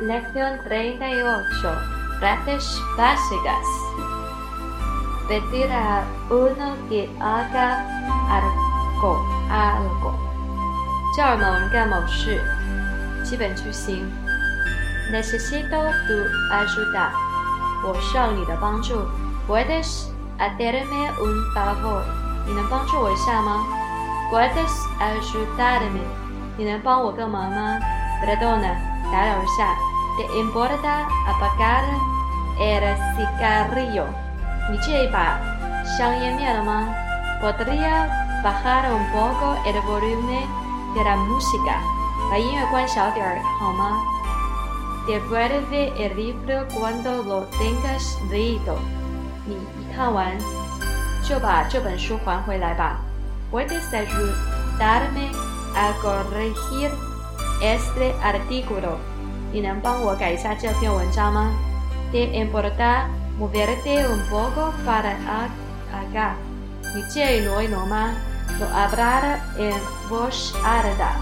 [0.00, 1.78] Lección 38.
[2.18, 3.66] Frases básicas.
[5.28, 7.86] Pedir a uno que haga
[8.28, 9.16] algo.
[9.50, 10.14] algo.
[11.16, 12.40] 叫某人干某事。
[13.24, 14.10] 基本句型。
[15.12, 15.76] Necesito
[16.06, 16.14] tu
[16.50, 17.10] ayuda.
[17.84, 18.94] 我需要你的帮助。
[19.48, 20.06] Puedes
[20.38, 22.02] hacerme un favor.
[22.46, 23.66] 你能帮助我一下吗？
[24.30, 26.00] Puedes ayudarme.
[26.56, 27.78] 你能帮我个忙吗？
[28.24, 28.74] Perdona.
[29.12, 29.74] 打扰一下。¿
[30.18, 31.82] Te importa apagar
[32.58, 32.82] el
[33.16, 34.04] cigarrillo?
[34.70, 35.38] 你介意把
[35.84, 36.88] 香烟灭了吗？
[37.40, 38.08] Podría
[38.44, 40.46] bajar un poco el volumen
[40.94, 41.78] de la música?
[42.30, 44.02] 把音乐关小点儿好吗？
[45.06, 48.76] Devuelve el libro cuando lo tengas leído.
[49.46, 50.36] 你一看完
[51.22, 52.98] 就把这本书还回来吧。
[53.50, 55.32] Puedes ayudarme
[55.74, 56.90] a corregir
[57.60, 58.96] este artículo?
[59.52, 63.06] 你能帮我改一下这篇文章吗？¿Te importa
[63.38, 65.14] moverte un poco para
[65.92, 66.34] acá？
[66.94, 68.10] 你介意挪一挪吗？
[68.58, 69.74] No hablar en
[70.10, 71.14] voz alta，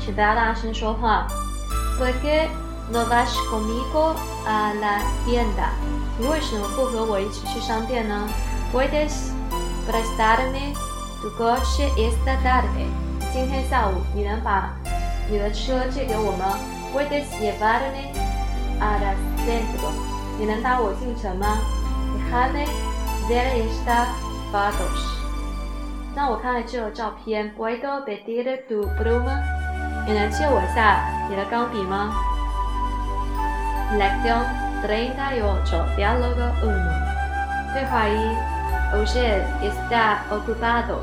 [0.00, 1.26] 请不要大声说话。¿
[1.98, 2.48] Por qué
[2.92, 4.14] no vas conmigo
[4.46, 5.70] a la tienda？
[6.18, 9.32] 你为什么不和我一起去商店呢？¿Puedes
[9.88, 10.74] prestarme
[11.20, 12.86] tu coche esta tarde？
[13.32, 14.70] 今天下午你能把
[15.29, 16.57] 你的车借给我吗
[16.93, 18.13] ？Puedes llevarme
[18.79, 19.91] al centro？
[20.37, 21.57] 你能带我进城吗
[22.31, 22.67] ？Déjame
[23.27, 24.07] ver estas
[24.51, 25.21] fotos。
[26.15, 27.53] 让我看看这个照片。
[27.57, 29.41] Puedo pedir tu pluma？
[30.05, 32.13] 你能借我一下你的钢笔吗
[33.97, 34.43] ？Lección
[34.83, 35.85] treinta y ocho.
[35.95, 36.93] Diálogo uno。
[37.73, 38.13] 对话一。
[38.93, 41.01] Oye, está ocupado。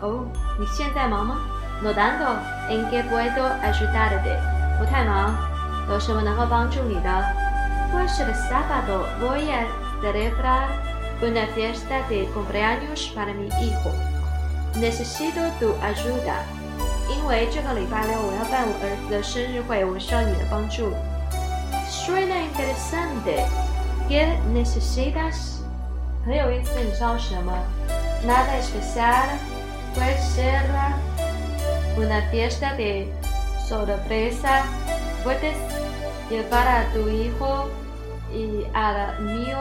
[0.00, 0.26] 哦，
[0.58, 1.36] 你现在忙吗
[1.81, 2.39] ？No tanto.
[2.69, 4.39] ¿En qué puedo ayudarte？
[4.77, 5.35] 不太忙，
[5.89, 7.09] 有什么能够帮助你的？
[7.91, 9.65] Pues el sábado voy a
[10.01, 10.67] celebrar
[11.21, 13.91] una fiesta de cumpleaños para mi hijo.
[14.75, 16.43] Necesito tu ayuda.
[17.07, 20.91] 因为这个礼拜六我要办我儿子的生日会，我需要你的帮助。
[21.87, 23.45] Suena interesante.
[24.09, 25.61] ¿Qué necesitas?
[26.25, 27.53] 很有意思，你知道什么？
[28.25, 29.37] Nada especial.
[29.95, 30.63] Puede ser
[31.97, 33.11] una fiesta de
[33.67, 34.63] sorpresa,
[35.23, 35.55] puedes
[36.29, 37.69] llevar a tu hijo
[38.31, 39.57] y al mío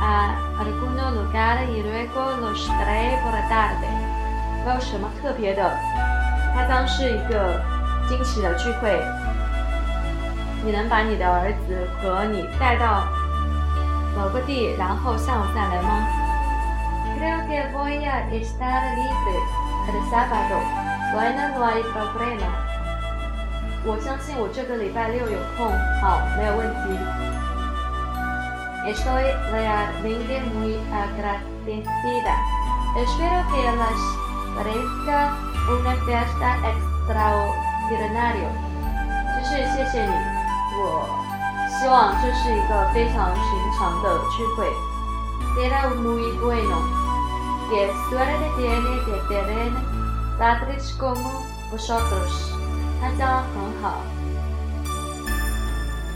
[0.00, 3.88] a algún lugar y luego los trae por la tarde.
[4.64, 5.76] 没有什么特别的，
[6.54, 7.60] 它将是一个
[8.08, 9.02] 惊喜的聚会。
[10.64, 13.04] 你能把你的儿子和你带到
[14.16, 16.06] 某个地，然后下午再来吗？
[17.18, 19.38] Creo que voy a estar libre
[19.88, 20.85] el sábado.
[21.12, 22.48] Bueno, no hay problema.
[23.84, 25.66] 我相信我这个礼拜六有空，
[26.00, 26.96] 好，没有问题。
[28.86, 32.34] Estoy realmente muy agradecida.
[32.96, 33.98] Espero que les
[34.56, 35.34] parezca
[35.68, 38.50] una fiesta extraordinaria.
[39.34, 40.14] 就是谢谢你，
[40.78, 40.80] 我
[41.68, 43.42] 希望这是一个非常寻
[43.78, 44.66] 常的聚会。
[45.56, 46.74] Será muy bueno.
[47.70, 49.72] Que suerte tiene de tener padres
[50.39, 52.53] Latrich como vosotros.
[53.01, 54.01] 他将很好。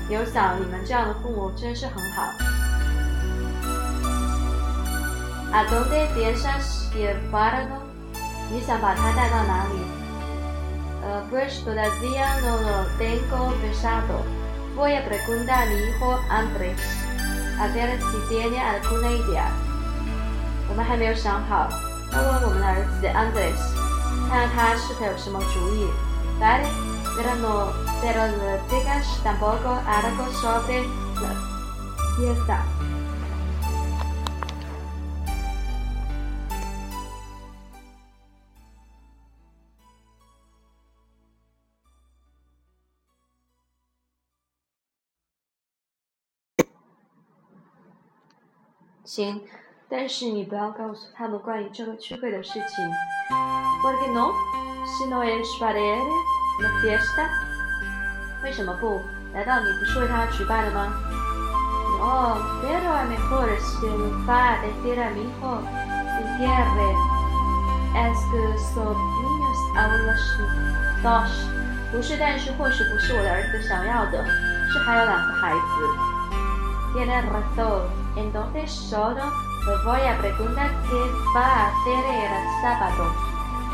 [0.10, 2.24] 有想你们这样的父母真是很好。
[5.54, 7.82] ¿A dónde piensas llevarlo？
[8.52, 9.80] 你想把他带到哪里？
[11.04, 14.24] 呃，Pues todavía no lo tengo pensado.
[14.76, 16.80] Voy a preguntar a mi hijo Andrés
[17.60, 19.50] a ver si tiene alguna idea.
[20.70, 21.70] 我们还没有想好，
[22.14, 23.60] 要问我们的儿子 Andrés，
[24.32, 25.86] 看看他是否有什么主意。
[26.40, 26.64] 好，了，
[49.04, 49.42] 行，
[49.90, 53.51] 但是你不要告诉他们关于这个聚会的事情。
[53.91, 54.33] ¿Por qué no?
[54.99, 56.09] Si no es para él
[56.61, 57.29] la fiesta，
[58.43, 59.03] 为什么不？
[59.35, 60.93] 难道你不是为他举办的吗？
[61.99, 65.61] No, pero a mejor si lo va a decir a mi hijo
[66.17, 66.89] si quiere.
[67.97, 70.23] Es que son niños aún los
[71.03, 71.31] dos.
[71.91, 74.25] 不是，但是或许不是我的儿子想要的，
[74.71, 75.59] 是还有两个孩子。
[76.95, 77.89] Tiene razón.
[78.17, 79.25] Entonces solo
[79.67, 80.97] le voy a preguntar qué
[81.35, 83.13] va a hacer el sábado.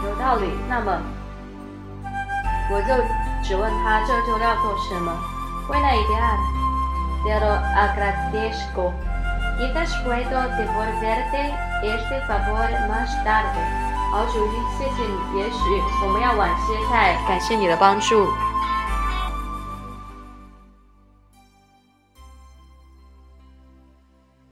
[0.04, 1.02] 有道理，那么
[2.72, 2.94] 我就
[3.44, 5.12] 只问他这周要做什么。
[5.68, 6.38] buena idea.
[7.24, 8.94] Te lo agradezco.
[9.58, 11.54] Quizás puedo devolverte
[11.84, 13.60] este favor más tarde.
[14.12, 14.48] 好，主，
[14.78, 15.40] 谢谢你。
[15.40, 15.58] 也许
[16.06, 18.28] 我们要晚些再感谢你的帮助。